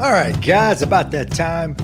[0.00, 1.76] All right, guys, about that time.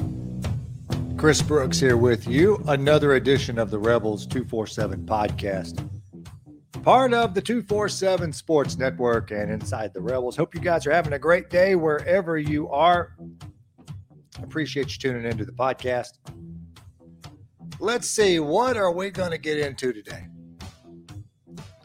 [1.19, 2.57] Chris Brooks here with you.
[2.67, 5.87] Another edition of the Rebels 247 podcast.
[6.83, 10.35] Part of the 247 Sports Network and Inside the Rebels.
[10.35, 13.15] Hope you guys are having a great day wherever you are.
[14.43, 16.13] Appreciate you tuning into the podcast.
[17.81, 20.27] Let's see, what are we going to get into today?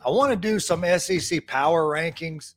[0.06, 2.54] I want to do some SEC power rankings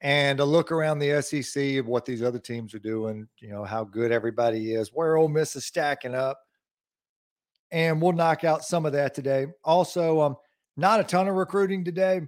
[0.00, 3.64] and a look around the SEC of what these other teams are doing, you know,
[3.64, 6.40] how good everybody is, where Ole Miss is stacking up.
[7.70, 9.46] And we'll knock out some of that today.
[9.62, 10.36] Also, um,
[10.76, 12.22] not a ton of recruiting today.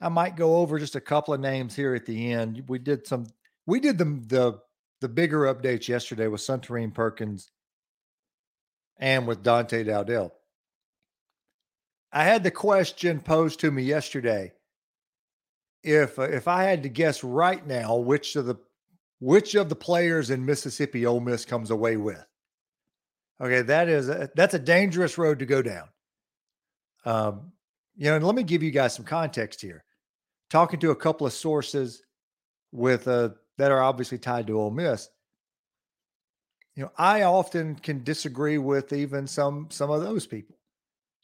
[0.00, 2.64] I might go over just a couple of names here at the end.
[2.68, 3.26] We did some
[3.66, 4.58] we did the the
[5.00, 7.50] the bigger updates yesterday with Suntarine Perkins
[8.98, 10.32] and with Dante Dowdell.
[12.12, 14.52] I had the question posed to me yesterday
[15.82, 18.56] if uh, if I had to guess right now which of the
[19.20, 22.24] which of the players in Mississippi Ole Miss comes away with.
[23.40, 25.88] Okay, that is a, that's a dangerous road to go down.
[27.04, 27.52] Um,
[27.96, 29.84] you know, and let me give you guys some context here.
[30.50, 32.02] Talking to a couple of sources
[32.72, 35.08] with uh, that are obviously tied to Ole Miss.
[36.74, 40.56] You know, I often can disagree with even some some of those people.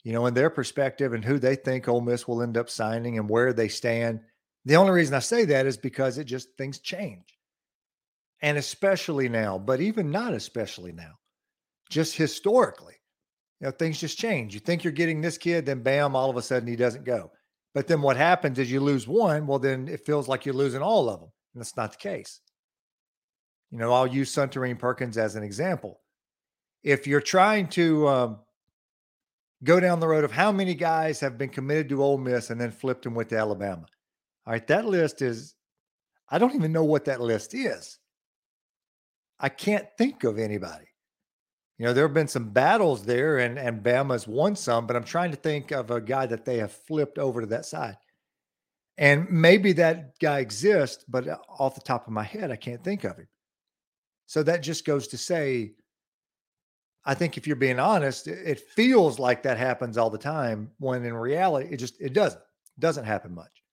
[0.03, 3.17] You know, in their perspective and who they think Ole Miss will end up signing
[3.17, 4.19] and where they stand
[4.65, 7.37] the only reason I say that is because it just things change.
[8.41, 11.13] And especially now, but even not especially now,
[11.89, 12.95] just historically,
[13.61, 14.53] you know, things just change.
[14.53, 17.31] You think you're getting this kid, then bam, all of a sudden he doesn't go.
[17.73, 19.47] But then what happens is you lose one.
[19.47, 21.29] Well, then it feels like you're losing all of them.
[21.53, 22.41] And that's not the case.
[23.71, 26.01] You know, I'll use Suntarine Perkins as an example.
[26.83, 28.39] If you're trying to um,
[29.63, 32.59] go down the road of how many guys have been committed to Ole Miss and
[32.59, 33.85] then flipped them with Alabama,
[34.45, 35.55] all right, that list is,
[36.29, 37.99] I don't even know what that list is.
[39.39, 40.85] I can't think of anybody.
[41.77, 45.03] You know, there have been some battles there and, and Bama's won some, but I'm
[45.03, 47.97] trying to think of a guy that they have flipped over to that side.
[48.97, 52.83] And maybe that guy exists, but uh, off the top of my head, I can't
[52.83, 53.27] think of him.
[54.25, 55.73] So that just goes to say,
[57.03, 61.03] I think if you're being honest, it feels like that happens all the time when
[61.03, 62.41] in reality, it just, it doesn't,
[62.79, 63.64] doesn't happen much.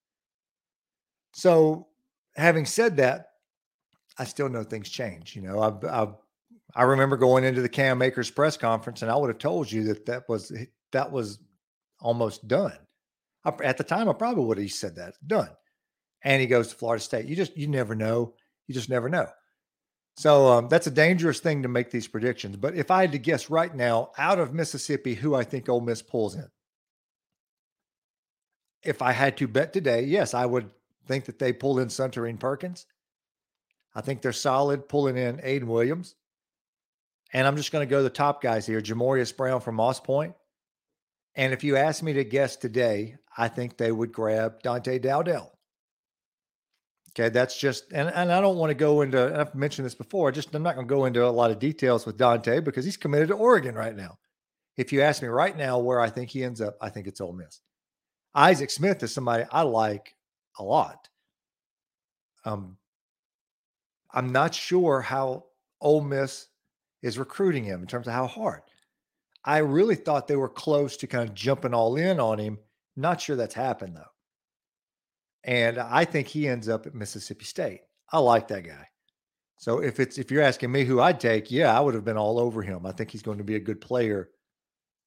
[1.33, 1.89] So,
[2.37, 3.27] having said that,
[4.19, 5.35] I still know things change.
[5.35, 6.09] You know, I, I
[6.75, 9.85] I remember going into the Cam Akers press conference, and I would have told you
[9.85, 10.53] that that was
[10.93, 11.39] that was
[12.01, 12.77] almost done.
[13.45, 15.51] I, at the time, I probably would have said that done.
[16.25, 17.27] And he goes to Florida State.
[17.27, 18.35] You just you never know.
[18.69, 19.27] You just never know.
[20.17, 22.57] So um, that's a dangerous thing to make these predictions.
[22.57, 25.81] But if I had to guess right now, out of Mississippi, who I think Ole
[25.81, 26.49] Miss pulls in,
[28.83, 30.71] if I had to bet today, yes, I would
[31.13, 32.87] think that they pull in Suntarine Perkins.
[33.95, 36.15] I think they're solid pulling in Aiden Williams.
[37.35, 40.01] And I'm just going to go to the top guys here Jamorius Brown from Moss
[40.01, 40.35] Point.
[41.35, 45.51] And if you ask me to guess today, I think they would grab Dante Dowdell.
[47.11, 50.33] Okay, that's just, and, and I don't want to go into, I've mentioned this before,
[50.33, 52.97] just I'm not going to go into a lot of details with Dante because he's
[52.97, 54.17] committed to Oregon right now.
[54.79, 57.21] If you ask me right now where I think he ends up, I think it's
[57.21, 57.61] Ole Miss.
[58.35, 60.15] Isaac Smith is somebody I like
[60.59, 61.09] a lot.
[62.45, 62.77] Um,
[64.13, 65.45] I'm not sure how
[65.81, 66.49] Ole Miss
[67.03, 68.63] is recruiting him in terms of how hard.
[69.45, 72.59] I really thought they were close to kind of jumping all in on him.
[72.97, 74.03] Not sure that's happened though.
[75.45, 77.81] And I think he ends up at Mississippi State.
[78.13, 78.87] I like that guy.
[79.59, 82.17] So if it's if you're asking me who I'd take, yeah, I would have been
[82.17, 82.87] all over him.
[82.87, 84.31] I think he's going to be a good player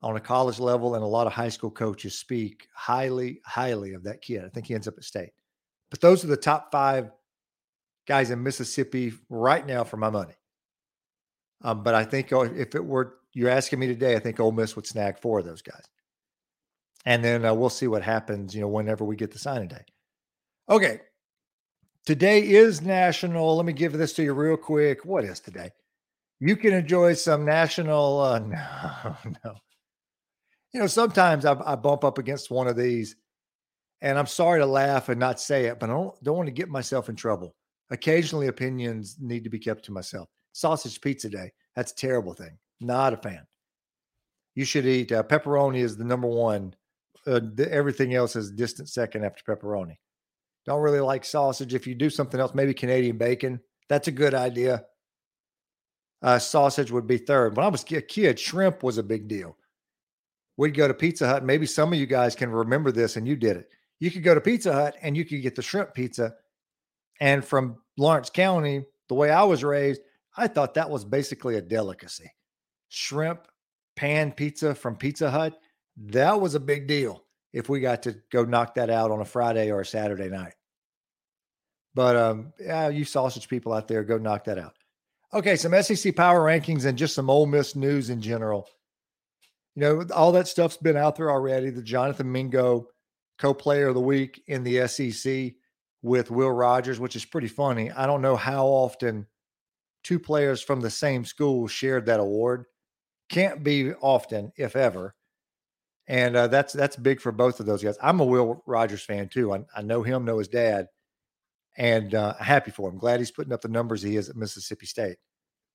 [0.06, 4.04] on a college level, and a lot of high school coaches speak highly, highly of
[4.04, 4.46] that kid.
[4.46, 5.32] I think he ends up at state.
[5.90, 7.10] But those are the top five
[8.08, 10.36] guys in Mississippi right now for my money.
[11.64, 14.52] Um, but I think oh, if it were you're asking me today, I think Ole
[14.52, 15.84] Miss would snag four of those guys,
[17.06, 18.54] and then uh, we'll see what happens.
[18.54, 19.86] You know, whenever we get the signing day.
[20.70, 21.02] Okay,
[22.06, 23.56] today is national.
[23.56, 25.04] Let me give this to you real quick.
[25.04, 25.72] What is today?
[26.40, 28.20] You can enjoy some national.
[28.20, 29.56] Uh, no, no.
[30.76, 33.16] You know, sometimes I, I bump up against one of these
[34.02, 36.52] and I'm sorry to laugh and not say it, but I don't, don't want to
[36.52, 37.56] get myself in trouble.
[37.92, 40.28] Occasionally, opinions need to be kept to myself.
[40.52, 41.54] Sausage pizza day.
[41.78, 42.58] That's a terrible thing.
[42.82, 43.48] Not a fan.
[44.56, 46.76] You should eat uh, pepperoni is the number one.
[47.26, 49.96] Uh, the, everything else is distant second after pepperoni.
[50.66, 51.74] Don't really like sausage.
[51.74, 53.62] If you do something else, maybe Canadian bacon.
[53.88, 54.84] That's a good idea.
[56.22, 57.56] Uh, sausage would be third.
[57.56, 59.56] When I was a kid, shrimp was a big deal.
[60.58, 61.44] We'd go to Pizza Hut.
[61.44, 63.70] Maybe some of you guys can remember this, and you did it
[64.00, 66.36] you could go to Pizza Hut and you could get the shrimp pizza.
[67.20, 70.02] And from Lawrence County, the way I was raised,
[70.36, 72.32] I thought that was basically a delicacy.
[72.90, 73.48] Shrimp
[73.96, 75.58] pan pizza from Pizza Hut,
[75.98, 77.24] that was a big deal
[77.54, 80.54] if we got to go knock that out on a Friday or a Saturday night.
[81.94, 84.74] But um, yeah, you sausage people out there, go knock that out.
[85.34, 88.68] Okay, some SEC power rankings and just some Ole Miss news in general.
[89.76, 91.70] You know, all that stuff's been out there already.
[91.70, 92.88] The Jonathan Mingo
[93.38, 95.54] co-player of the week in the SEC
[96.02, 97.92] with Will Rogers, which is pretty funny.
[97.92, 99.28] I don't know how often
[100.04, 102.66] two players from the same school shared that award.
[103.30, 105.16] Can't be often, if ever.
[106.08, 107.98] And uh, that's that's big for both of those guys.
[108.02, 109.52] I'm a Will Rogers fan too.
[109.54, 110.88] I, I know him, know his dad,
[111.76, 113.00] and uh, happy for him.
[113.00, 115.18] Glad he's putting up the numbers he is at Mississippi State.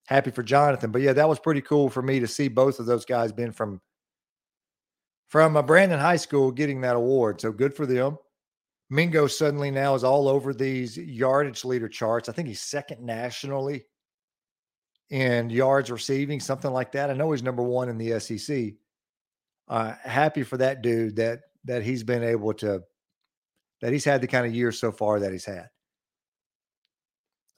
[0.07, 0.93] Happy for Jonathan.
[0.93, 3.51] But yeah, that was pretty cool for me to see both of those guys being
[3.51, 3.81] from
[5.31, 7.41] from a uh, Brandon High School getting that award.
[7.41, 8.19] So good for them.
[8.91, 12.29] Mingo suddenly now is all over these yardage leader charts.
[12.29, 13.87] I think he's second nationally
[15.09, 17.11] in yards receiving, something like that.
[17.11, 18.75] I know he's number one in the SEC.
[19.69, 22.83] Uh, happy for that dude that that he's been able to
[23.81, 25.69] that he's had the kind of year so far that he's had.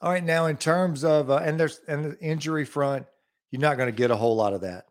[0.02, 3.06] All right, now in terms of uh, and there's and the injury front,
[3.50, 4.84] you're not going to get a whole lot of that.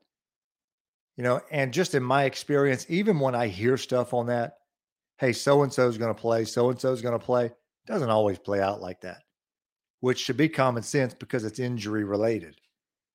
[1.17, 4.57] You know, and just in my experience, even when I hear stuff on that,
[5.17, 7.51] hey, so and so is going to play, so and so is going to play,
[7.85, 9.23] doesn't always play out like that,
[9.99, 12.55] which should be common sense because it's injury related.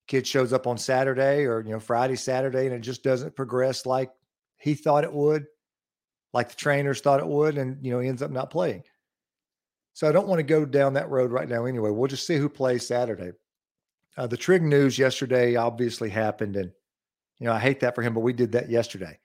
[0.07, 3.87] Kid shows up on Saturday or you know Friday, Saturday, and it just doesn't progress
[3.87, 4.13] like
[4.59, 5.47] he thought it would,
[6.33, 8.85] like the trainers thought it would, and you know he ends up not playing.
[9.95, 11.65] So I don't want to go down that road right now.
[11.65, 13.33] Anyway, we'll just see who plays Saturday.
[14.17, 16.71] Uh, the Trig news yesterday obviously happened, and
[17.39, 19.19] you know I hate that for him, but we did that yesterday.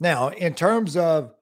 [0.00, 1.34] Now, in terms of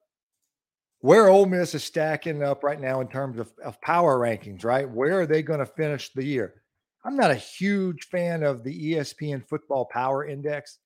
[1.01, 4.89] where Ole Miss is stacking up right now in terms of, of power rankings, right?
[4.89, 6.63] Where are they going to finish the year?
[7.05, 10.79] I'm not a huge fan of the ESPN Football Power Index.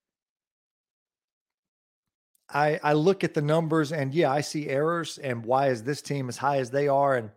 [2.48, 6.00] I I look at the numbers and yeah, I see errors and why is this
[6.00, 7.30] team as high as they are and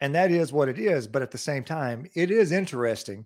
[0.00, 3.24] and that is what it is, but at the same time, it is interesting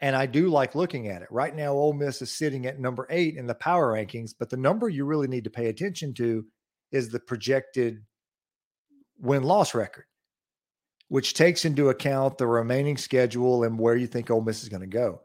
[0.00, 1.28] and I do like looking at it.
[1.30, 4.56] Right now Ole Miss is sitting at number 8 in the power rankings, but the
[4.56, 6.44] number you really need to pay attention to
[6.92, 8.02] is the projected
[9.20, 10.04] win loss record,
[11.08, 14.82] which takes into account the remaining schedule and where you think Ole Miss is going
[14.82, 15.20] to go.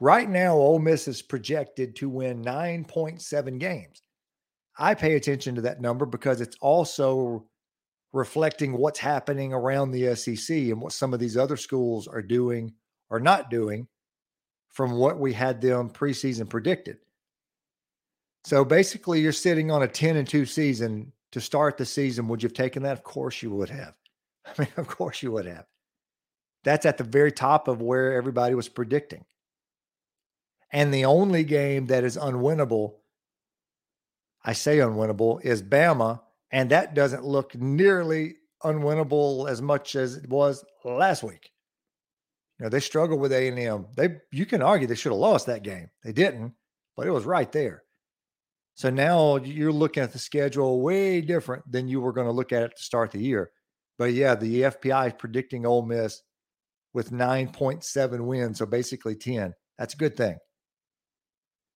[0.00, 4.02] Right now, Ole Miss is projected to win 9.7 games.
[4.78, 7.46] I pay attention to that number because it's also
[8.12, 12.72] reflecting what's happening around the SEC and what some of these other schools are doing
[13.12, 13.86] or not doing
[14.70, 16.96] from what we had them preseason predicted.
[18.44, 22.26] So basically, you're sitting on a 10 and 2 season to start the season.
[22.26, 22.94] Would you have taken that?
[22.94, 23.94] Of course you would have.
[24.46, 25.66] I mean, of course you would have.
[26.64, 29.24] That's at the very top of where everybody was predicting.
[30.72, 32.94] And the only game that is unwinnable,
[34.42, 36.20] I say unwinnable, is Bama.
[36.50, 41.51] And that doesn't look nearly unwinnable as much as it was last week.
[42.62, 43.86] Know, they struggled with A&M.
[43.96, 45.90] They you can argue they should have lost that game.
[46.04, 46.52] They didn't,
[46.96, 47.82] but it was right there.
[48.74, 52.52] So now you're looking at the schedule way different than you were going to look
[52.52, 53.50] at it to start the year.
[53.98, 56.22] But yeah, the FPI is predicting Ole Miss
[56.94, 59.52] with 9.7 wins, so basically 10.
[59.76, 60.38] That's a good thing.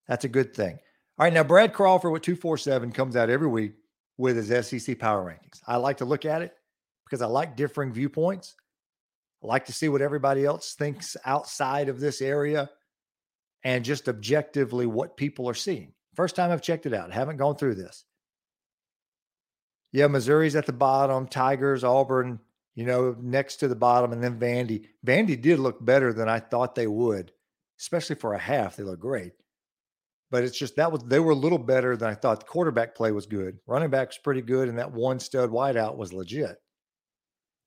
[0.06, 0.78] That's a good thing.
[1.18, 3.72] All right, now Brad Crawford with 247 comes out every week
[4.18, 5.60] with his SEC power rankings.
[5.66, 6.52] I like to look at it
[7.04, 8.54] because I like differing viewpoints.
[9.42, 12.70] I like to see what everybody else thinks outside of this area
[13.64, 15.92] and just objectively what people are seeing.
[16.14, 17.12] First time I've checked it out.
[17.12, 18.04] Haven't gone through this.
[19.92, 22.40] Yeah, Missouri's at the bottom, Tigers, Auburn,
[22.74, 24.86] you know, next to the bottom, and then Vandy.
[25.06, 27.32] Vandy did look better than I thought they would,
[27.80, 28.76] especially for a half.
[28.76, 29.32] They look great.
[30.30, 32.40] But it's just that was they were a little better than I thought.
[32.40, 33.58] The quarterback play was good.
[33.66, 36.56] Running back was pretty good, and that one stud wideout was legit.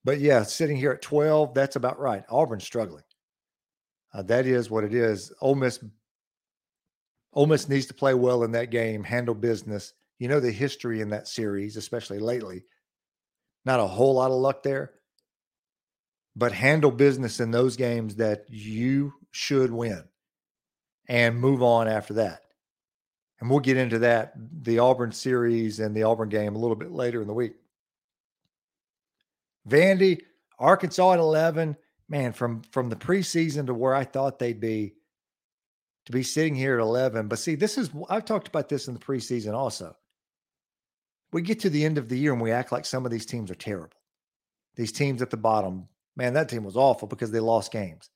[0.10, 2.24] But yeah, sitting here at 12, that's about right.
[2.32, 3.04] Auburn's struggling.
[4.12, 5.32] Uh, that is what it is.
[5.39, 5.80] Ole Miss
[7.32, 9.94] Ole Miss needs to play well in that game, handle business.
[10.18, 12.63] You know the history in that series, especially lately.
[13.66, 14.94] Not a whole lot of luck there,
[16.36, 20.06] but handle business in those games that you should win
[21.08, 22.42] and move on after that.
[23.39, 26.89] And we'll get into that, the Auburn series and the Auburn game a little bit
[26.89, 27.54] later in the week.
[29.70, 30.22] Vandy,
[30.58, 31.78] Arkansas at 11.
[32.10, 34.96] Man, from from the preseason to where I thought they'd be,
[36.08, 37.28] to be sitting here at 11.
[37.28, 39.96] But see, this is, I've talked about this in the preseason also.
[41.32, 43.28] We get to the end of the year and we act like some of these
[43.28, 43.96] teams are terrible.
[44.76, 48.10] These teams at the bottom, man, that team was awful because they lost games.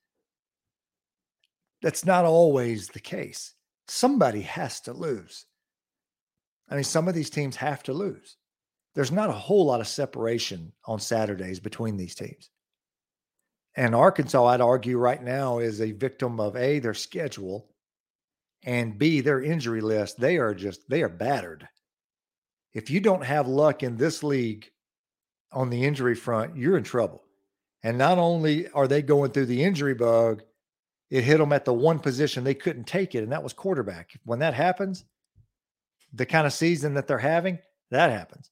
[1.83, 3.53] That's not always the case.
[3.87, 5.45] Somebody has to lose.
[6.69, 8.37] I mean, some of these teams have to lose.
[8.95, 12.49] There's not a whole lot of separation on Saturdays between these teams.
[13.75, 17.69] And Arkansas, I'd argue right now, is a victim of A, their schedule,
[18.63, 20.19] and B, their injury list.
[20.19, 21.67] They are just, they are battered.
[22.73, 24.69] If you don't have luck in this league
[25.51, 27.23] on the injury front, you're in trouble.
[27.83, 30.43] And not only are they going through the injury bug,
[31.09, 34.11] it hit them at the one position they couldn't take it, and that was quarterback.
[34.23, 35.03] When that happens,
[36.13, 37.59] the kind of season that they're having,
[37.91, 38.49] that happens.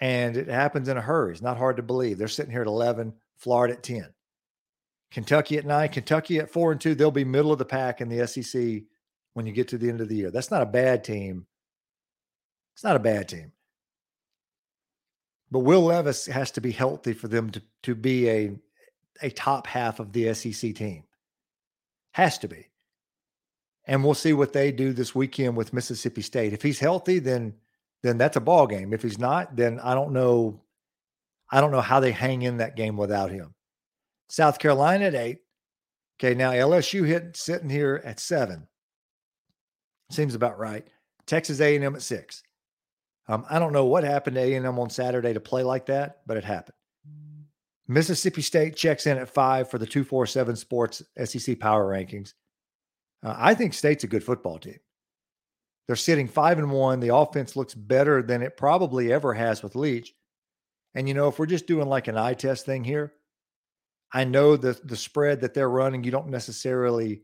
[0.00, 1.32] And it happens in a hurry.
[1.32, 2.18] It's not hard to believe.
[2.18, 4.08] They're sitting here at 11, Florida at 10.
[5.14, 6.96] Kentucky at nine, Kentucky at four and two.
[6.96, 8.82] They'll be middle of the pack in the SEC
[9.34, 10.32] when you get to the end of the year.
[10.32, 11.46] That's not a bad team.
[12.74, 13.52] It's not a bad team.
[15.52, 18.58] But Will Levis has to be healthy for them to, to be a,
[19.22, 21.04] a top half of the SEC team.
[22.10, 22.70] Has to be.
[23.86, 26.52] And we'll see what they do this weekend with Mississippi State.
[26.52, 27.54] If he's healthy, then
[28.04, 28.92] then that's a ball game.
[28.92, 30.60] If he's not, then I don't know.
[31.50, 33.54] I don't know how they hang in that game without him.
[34.28, 35.38] South Carolina at eight.
[36.20, 38.68] Okay, now LSU hit sitting here at seven.
[40.10, 40.86] Seems about right.
[41.26, 42.42] Texas A&M at six.
[43.26, 46.36] Um, I don't know what happened to A&M on Saturday to play like that, but
[46.36, 46.76] it happened.
[47.88, 52.34] Mississippi State checks in at five for the 247 Sports SEC Power Rankings.
[53.22, 54.78] Uh, I think State's a good football team.
[55.86, 57.00] They're sitting five and one.
[57.00, 60.14] The offense looks better than it probably ever has with Leach.
[60.94, 63.12] And, you know, if we're just doing like an eye test thing here,
[64.12, 67.22] I know the, the spread that they're running, you don't necessarily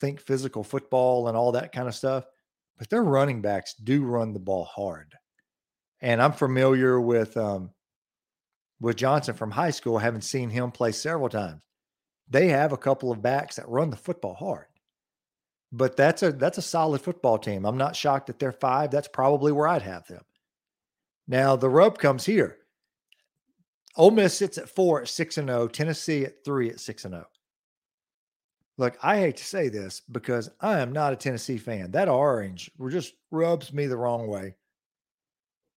[0.00, 2.24] think physical football and all that kind of stuff,
[2.78, 5.14] but their running backs do run the ball hard.
[6.00, 7.70] And I'm familiar with um,
[8.80, 11.60] with Johnson from high school, having seen him play several times.
[12.28, 14.66] They have a couple of backs that run the football hard.
[15.72, 17.64] But that's a that's a solid football team.
[17.64, 18.90] I'm not shocked that they're five.
[18.90, 20.22] That's probably where I'd have them.
[21.26, 22.58] Now the rub comes here.
[23.96, 25.62] Ole Miss sits at four at six and zero.
[25.62, 27.24] Oh, Tennessee at three at six and zero.
[27.26, 27.32] Oh.
[28.78, 31.90] Look, I hate to say this because I am not a Tennessee fan.
[31.90, 34.56] That orange just rubs me the wrong way.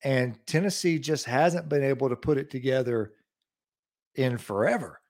[0.03, 3.13] And Tennessee just hasn't been able to put it together
[4.15, 5.01] in forever.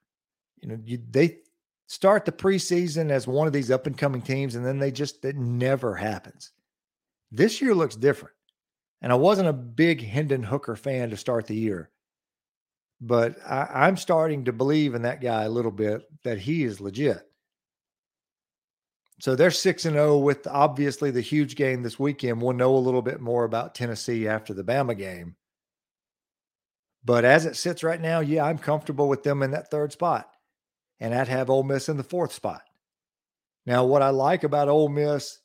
[0.62, 1.39] You know, you, they
[1.88, 5.24] start the preseason as one of these up and coming teams, and then they just,
[5.25, 6.51] it never happens.
[7.32, 8.36] This year looks different.
[9.01, 11.92] And I wasn't a big Hendon Hooker fan to start the year,
[13.01, 16.82] but I, am starting to believe in that guy a little bit that he is
[16.82, 17.22] legit.
[19.20, 22.42] So they're 6 and 0 with obviously the huge game this weekend.
[22.42, 25.36] We'll know a little bit more about Tennessee after the Bama game.
[27.04, 30.30] But as it sits right now, yeah, I'm comfortable with them in that third spot.
[31.00, 32.62] And I'd have Ole Miss in the fourth spot.
[33.66, 35.40] Now, what I like about Ole Miss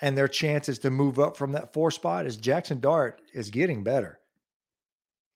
[0.00, 3.84] and their chances to move up from that four spot is Jackson Dart is getting
[3.84, 4.18] better.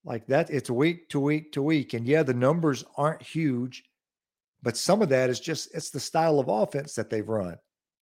[0.05, 1.95] Like that, it's week to week to week.
[1.95, 3.85] And yeah, the numbers aren't huge,
[4.63, 7.57] but some of that is just it's the style of offense that they've run.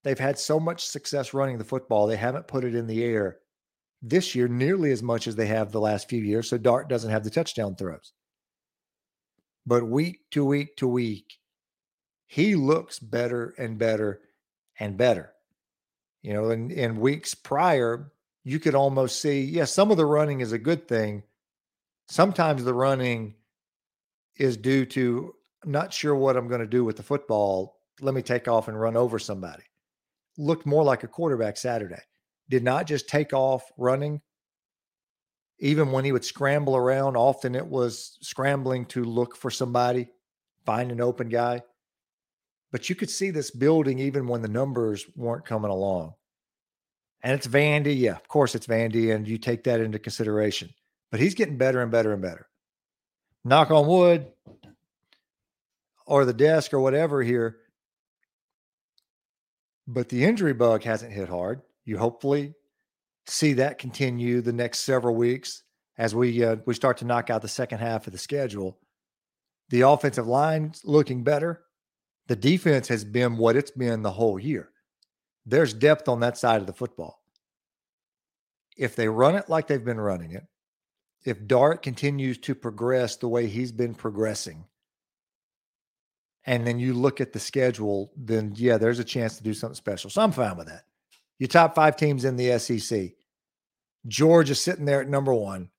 [0.03, 3.39] They've had so much success running the football, they haven't put it in the air
[4.01, 6.47] this year nearly as much as they have the last few years.
[6.49, 8.13] So Dart doesn't have the touchdown throws.
[9.65, 11.39] But week to week to week,
[12.27, 14.21] he looks better and better
[14.79, 15.31] and better.
[16.21, 18.11] You know, in, in weeks prior,
[18.43, 21.23] you could almost see, yes, yeah, some of the running is a good thing.
[22.07, 23.35] Sometimes the running
[24.37, 25.33] is due to
[25.65, 27.77] not sure what I'm going to do with the football.
[28.01, 29.63] Let me take off and run over somebody.
[30.37, 32.01] Looked more like a quarterback Saturday.
[32.49, 34.21] Did not just take off running.
[35.59, 40.09] Even when he would scramble around, often it was scrambling to look for somebody,
[40.65, 41.61] find an open guy.
[42.71, 46.13] But you could see this building even when the numbers weren't coming along.
[47.23, 47.97] And it's Vandy.
[47.97, 50.69] Yeah, of course it's Vandy, and you take that into consideration.
[51.09, 52.47] But he's getting better and better and better.
[53.43, 54.27] Knock on wood,
[56.05, 57.57] or the desk or whatever here.
[59.87, 61.61] But the injury bug hasn't hit hard.
[61.83, 62.55] You hopefully
[63.27, 65.63] see that continue the next several weeks
[65.97, 68.77] as we uh, we start to knock out the second half of the schedule.
[69.69, 71.63] The offensive line's looking better.
[72.27, 74.69] The defense has been what it's been the whole year.
[75.45, 77.21] There's depth on that side of the football.
[78.77, 80.45] If they run it like they've been running it,
[81.23, 84.65] if Dart continues to progress the way he's been progressing,
[86.45, 89.75] and then you look at the schedule, then yeah, there's a chance to do something
[89.75, 90.09] special.
[90.09, 90.83] So I'm fine with that.
[91.39, 93.11] Your top five teams in the SEC.
[94.07, 95.69] Georgia sitting there at number one.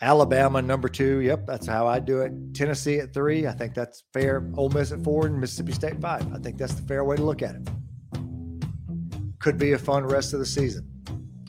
[0.00, 1.18] Alabama number two.
[1.20, 2.32] Yep, that's how I do it.
[2.54, 3.46] Tennessee at three.
[3.46, 4.48] I think that's fair.
[4.56, 6.32] Ole Miss at four and Mississippi State five.
[6.32, 7.68] I think that's the fair way to look at it.
[9.40, 10.88] Could be a fun rest of the season.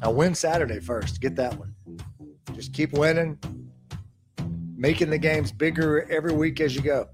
[0.01, 1.21] I'll win Saturday first.
[1.21, 1.75] Get that one.
[2.53, 3.37] Just keep winning,
[4.75, 7.07] making the games bigger every week as you go.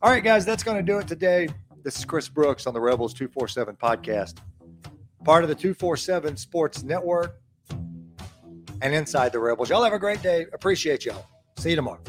[0.00, 1.48] All right, guys, that's going to do it today.
[1.82, 4.38] This is Chris Brooks on the Rebels 247 podcast,
[5.24, 9.70] part of the 247 Sports Network and inside the Rebels.
[9.70, 10.46] Y'all have a great day.
[10.52, 11.26] Appreciate y'all.
[11.56, 12.00] See you tomorrow.